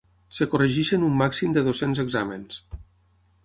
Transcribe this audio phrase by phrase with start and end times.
[0.35, 2.61] Es corregeixen un màxim de dos-cents exàmens.